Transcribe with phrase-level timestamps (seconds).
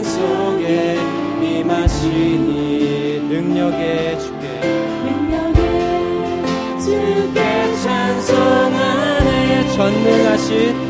[0.00, 0.98] 환란 속에
[1.42, 4.60] 임하시니 능력의 주께.
[5.04, 10.89] 능력의 주께 찬송하네 전능하신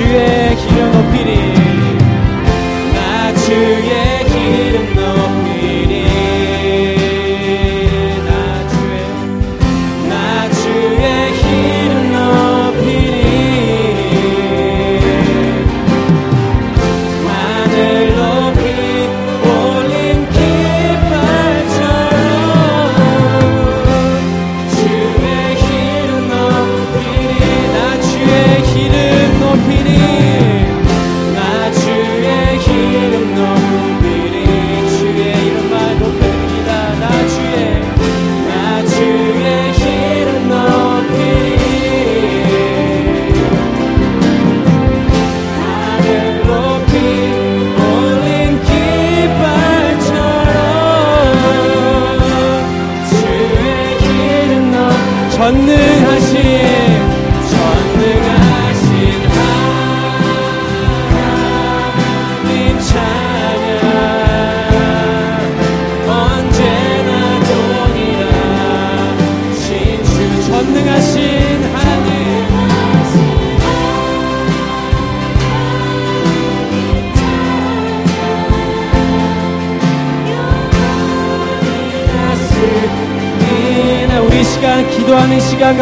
[0.00, 0.39] tu es.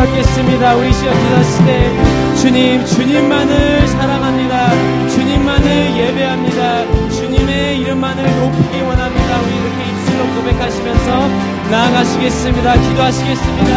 [0.08, 0.74] 받겠습니다.
[0.76, 4.70] 우리 시간 기도시대 주님, 주님만을 사랑합니다.
[5.08, 7.10] 주님만을 예배합니다.
[7.10, 9.40] 주님의 이름만을 높이기 원합니다.
[9.40, 11.28] 우리 이렇게 입술로 고백하시면서
[11.70, 12.74] 나아가시겠습니다.
[12.74, 13.70] 기도하시겠습니다.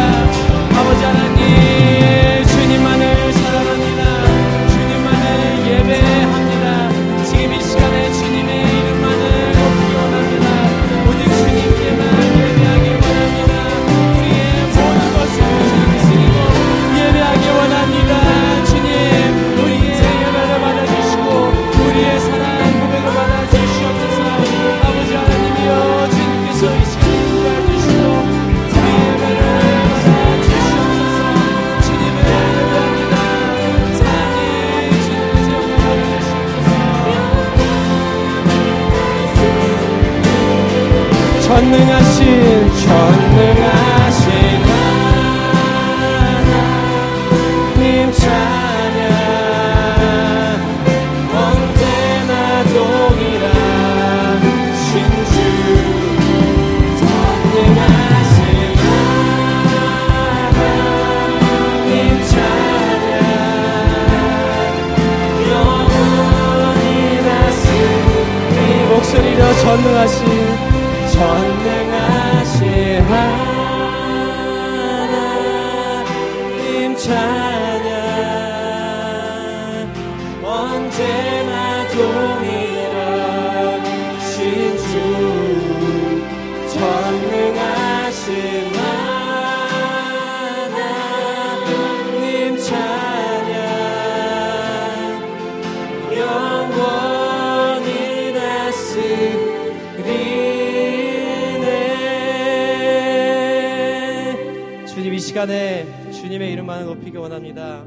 [0.78, 3.81] 아버지 하나님, 주님만을 사랑합니다.
[77.02, 77.90] 찬양.
[80.44, 82.78] 언제나 동일하신
[84.78, 84.92] 주
[86.72, 88.30] 전능하신
[91.58, 93.56] 하나님 찬양.
[96.16, 97.90] 영원히
[98.32, 99.26] 다스리네.
[104.86, 106.01] 주님 이 시간에
[106.32, 107.84] 주님의 이름만을 높이기 원합니다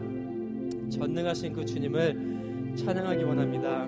[0.92, 3.88] 전능하신 그 주님을 찬양하기 원합니다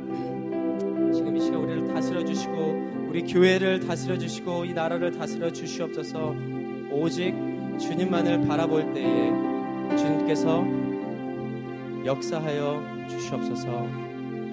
[1.14, 6.34] 지금 이 시간 우리를 다스려 주시고 우리 교회를 다스려 주시고 이 나라를 다스려 주시옵소서
[6.92, 7.36] 오직
[7.80, 9.30] 주님만을 바라볼 때에
[9.96, 10.66] 주님께서
[12.04, 13.88] 역사하여 주시옵소서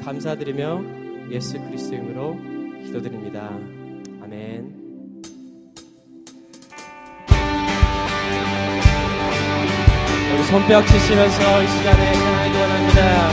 [0.02, 2.36] 감사드리며 예수 그리스도 이름으로
[2.84, 3.48] 기도드립니다.
[4.20, 4.83] 아멘.
[10.54, 13.30] 손뼉 치시면서 이 시간에 찬양하기 원합니다.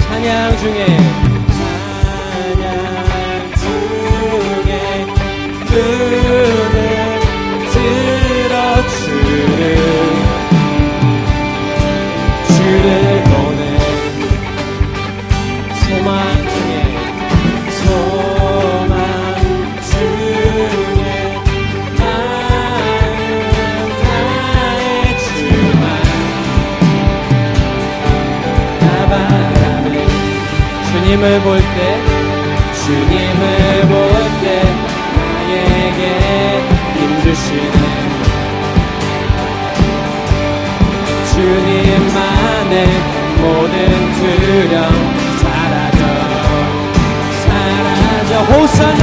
[0.00, 0.86] 찬양 중에
[2.34, 5.06] 찬양 중에
[31.20, 32.00] 주님을 볼 때
[32.82, 33.42] 주님을
[33.88, 33.92] 볼
[34.40, 34.44] 때
[35.16, 36.02] 나에게
[36.96, 37.78] 힘주시네.
[41.30, 42.74] 주님만의
[43.36, 43.76] 모든
[44.14, 44.92] 두려움
[45.42, 46.00] 사라져
[47.44, 48.32] 사라져.
[48.54, 48.99] 호산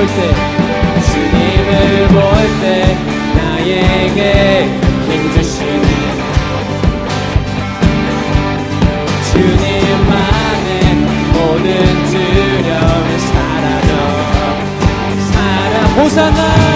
[0.00, 0.34] 볼 때
[1.12, 2.16] 주님을 볼
[2.62, 2.96] 때
[3.36, 4.64] 나에게
[5.06, 5.88] 힘 주시네.
[9.30, 10.70] 주님만의
[11.34, 11.66] 모든
[12.06, 13.90] 두려움 사라져.
[15.32, 16.69] 사라 호산나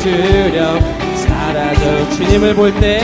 [0.00, 0.80] 두려움
[1.16, 2.10] 사라져.
[2.10, 3.00] 주님을 볼 때,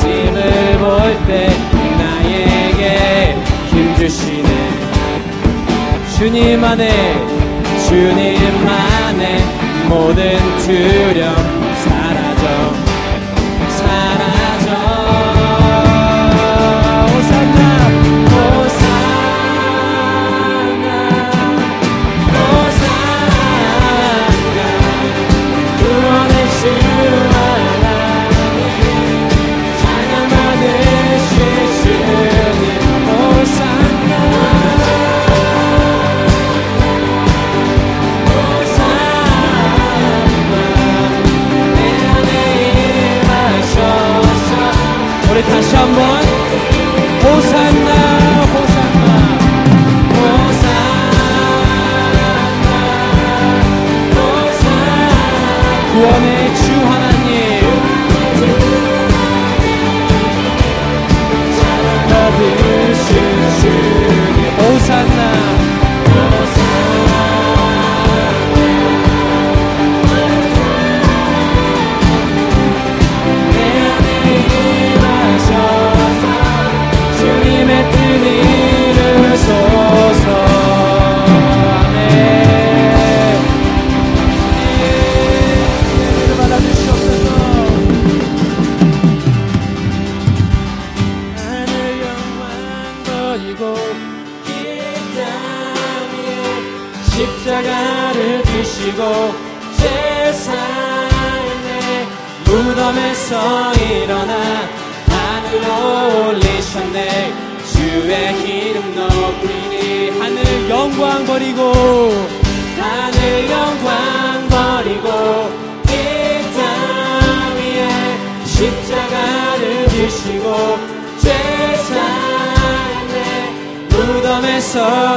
[0.00, 1.50] 주님을 볼 때,
[1.98, 3.36] 나에게
[3.70, 4.48] 힘 주시네.
[6.16, 6.90] 주님 안에
[7.86, 9.38] 주님 안에
[9.88, 11.57] 모든 두려움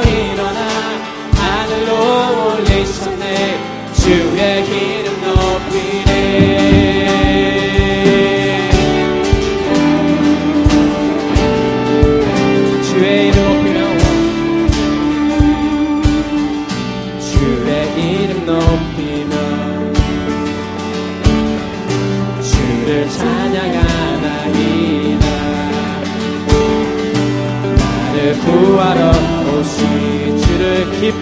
[0.02, 0.60] 일어나
[1.34, 3.92] 하늘로 올리셨네.
[3.94, 5.01] 주의 이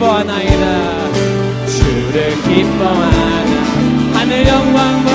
[0.01, 1.13] 기뻐하나이다.
[1.67, 3.63] 주를 기뻐하나
[4.15, 5.10] 하늘 영광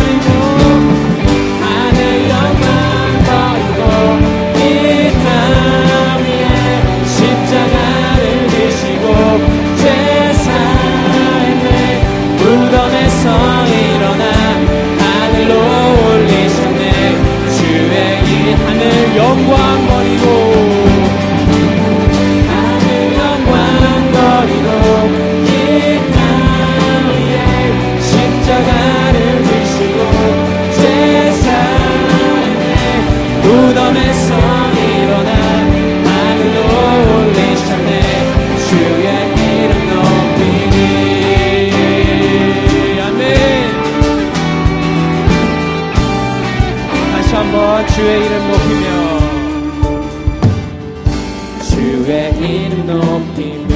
[52.96, 53.76] 높이며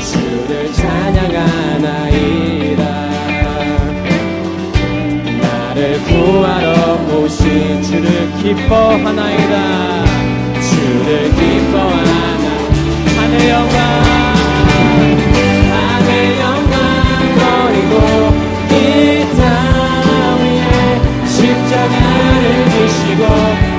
[0.00, 2.00] 주를 찬양하나이다
[5.40, 6.68] 나를 구하러
[7.16, 8.08] 오신 주를
[8.42, 9.54] 기뻐하나이다
[10.60, 12.46] 주를 기뻐하나
[13.16, 13.78] 하늘 영광
[15.70, 16.08] 하늘
[16.40, 16.74] 영광
[17.38, 17.94] 버리고
[21.26, 23.69] 십자가를 지시고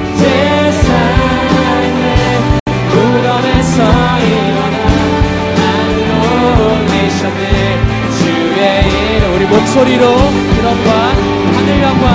[9.73, 10.89] 소리로 그런 과
[11.55, 12.09] 하늘 영광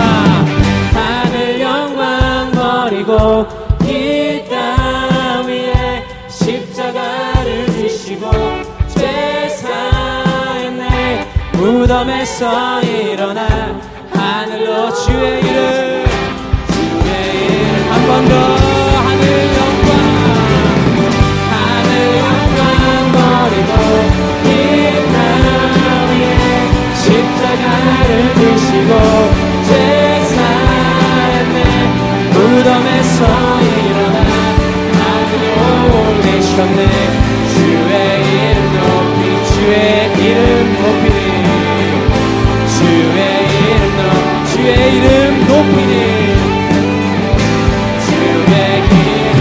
[0.94, 3.46] 하늘 영광 버리고
[3.84, 8.30] 이 땅 위에 십자가를 지시고
[8.88, 9.64] 제사에
[11.54, 13.48] 무덤에서 일어나
[14.12, 16.04] 하늘로 주의 이름
[16.72, 18.34] 주의 이름 한번 더
[19.00, 19.22] 하늘
[19.56, 19.88] 영광
[21.50, 22.64] 하늘 영광
[23.12, 24.25] 버리고
[36.56, 36.80] 올리셨네
[37.52, 37.94] 주의
[38.24, 39.20] 이름 높이
[39.52, 39.76] 주의
[40.24, 40.38] 이름
[40.80, 41.18] 높이니
[42.78, 43.18] 주의
[44.46, 45.04] 주의 이름
[45.46, 45.94] 높이니
[48.06, 48.54] 주의
[48.88, 49.38] 이름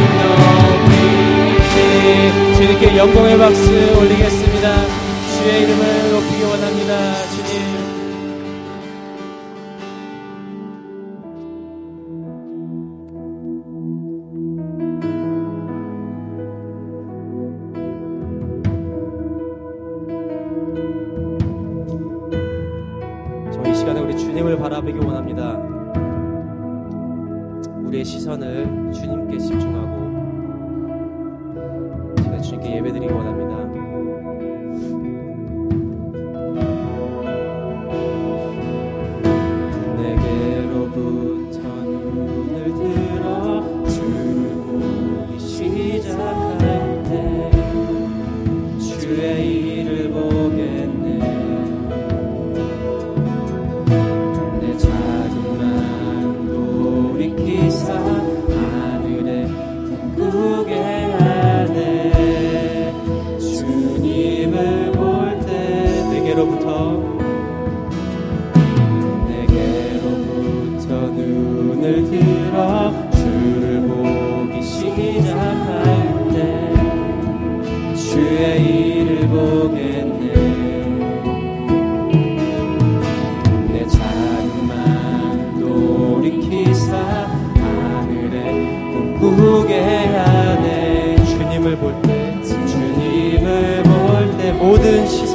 [1.63, 3.63] 높이니 주님께 영광의 박수
[3.97, 4.65] 올리겠습니다
[5.37, 6.14] 주의 이름을
[94.75, 95.34] 모든 시선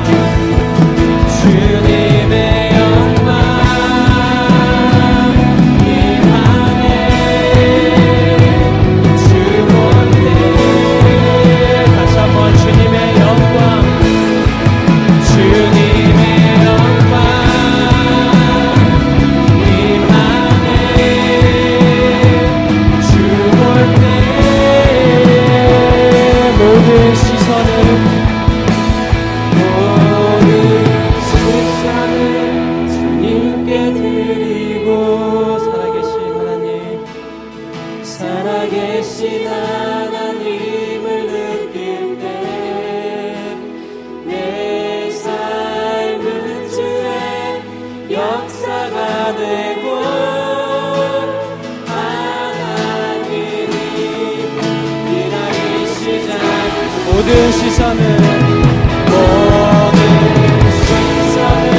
[57.21, 58.17] 모든 시선을
[59.05, 59.99] 모든
[60.71, 61.71] 시선을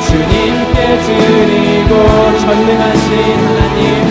[0.00, 1.92] 주님께 드리고
[2.38, 4.07] 전능하신 하나님.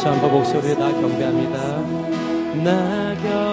[0.00, 1.76] 같이 한번 목소리를 나 경배합니다.
[2.64, 3.49] 나 경